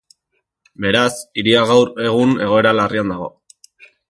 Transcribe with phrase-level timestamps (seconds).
[0.85, 3.31] Beraz, hiria gaur egun egoera larrian dago.